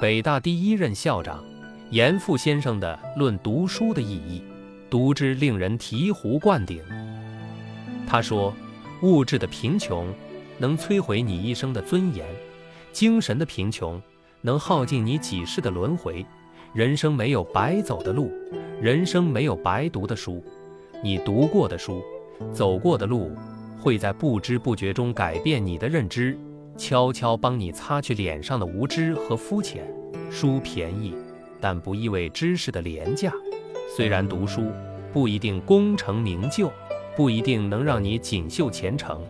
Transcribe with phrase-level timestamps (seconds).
[0.00, 1.44] 北大第一任校长
[1.90, 4.40] 严复先生的《论读书的意义》，
[4.88, 6.82] 读之令人醍醐灌顶。
[8.06, 8.54] 他说
[9.02, 10.06] ：“物质的贫穷
[10.56, 12.26] 能摧毁你一生的尊严，
[12.92, 14.00] 精神的贫穷
[14.40, 16.24] 能耗尽你几世的轮回。
[16.72, 18.32] 人生没有白走的路，
[18.80, 20.42] 人生没有白读的书。
[21.04, 22.02] 你读过的书，
[22.54, 23.36] 走过的路，
[23.78, 26.38] 会在不知不觉中改变你的认知。”
[26.80, 29.86] 悄悄帮你擦去脸上的无知和肤浅。
[30.30, 31.14] 书便宜，
[31.60, 33.30] 但不意味知识的廉价。
[33.94, 34.72] 虽然读书
[35.12, 36.72] 不一定功成名就，
[37.14, 39.22] 不一定能让你锦绣前程，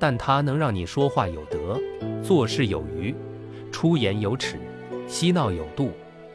[0.00, 1.80] 但它能让你说话有德，
[2.24, 3.14] 做事有余，
[3.70, 4.58] 出言有尺，
[5.06, 5.92] 嬉闹有度。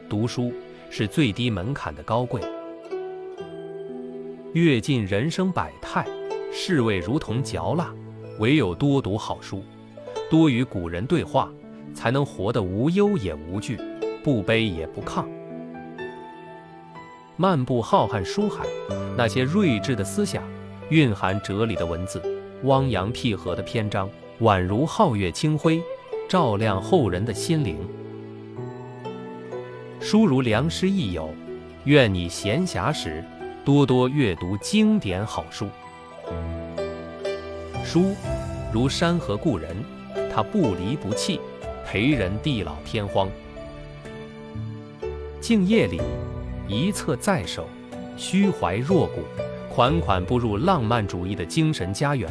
[0.08, 0.54] 读书
[0.90, 2.42] 是最低门槛的高贵。
[4.54, 6.08] 阅尽人生百态，
[6.50, 7.94] 世味如同嚼蜡，
[8.40, 9.62] 唯有多读好书。
[10.32, 11.52] 多与古人对话，
[11.94, 13.78] 才能活得无忧也无惧，
[14.24, 15.26] 不卑也不亢。
[17.36, 18.66] 漫步浩瀚书海，
[19.18, 20.42] 那些睿智的思想，
[20.90, 22.22] 蕴含哲理的文字，
[22.64, 25.82] 汪洋辟合的篇章，宛如皓月清辉，
[26.30, 27.78] 照亮后人的心灵。
[30.00, 31.30] 书如良师益友，
[31.84, 33.22] 愿你闲暇时
[33.66, 35.68] 多多阅读经典好书。
[37.84, 38.16] 书
[38.72, 39.76] 如山河故人。
[40.34, 41.40] 他不离不弃，
[41.86, 43.30] 陪人地老天荒。
[45.40, 46.00] 静夜里，
[46.68, 47.68] 一册在手，
[48.16, 49.24] 虚怀若谷，
[49.74, 52.30] 款款步入浪漫主义的精神家园，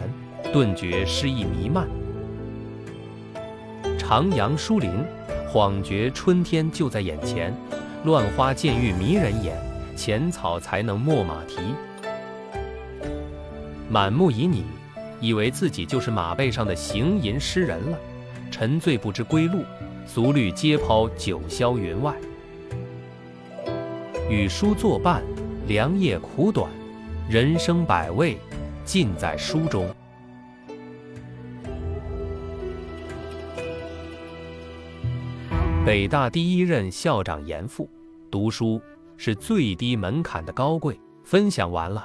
[0.52, 1.88] 顿觉诗意弥漫。
[3.98, 4.90] 徜徉书林，
[5.52, 7.54] 恍觉春天就在眼前，
[8.04, 9.56] 乱花渐欲迷人眼，
[9.96, 11.58] 浅草才能没马蹄。
[13.88, 14.62] 满目旖旎。
[15.20, 17.98] 以为自己就是马背上的行吟诗人了，
[18.50, 19.62] 沉醉不知归路，
[20.06, 22.14] 俗虑皆抛九霄云外。
[24.28, 25.22] 与书作伴，
[25.66, 26.70] 良夜苦短，
[27.28, 28.38] 人生百味
[28.84, 29.88] 尽在书中。
[35.84, 37.88] 北大第一任校长严复，
[38.30, 38.80] 读书
[39.16, 40.98] 是最低门槛的高贵。
[41.22, 42.04] 分享完了。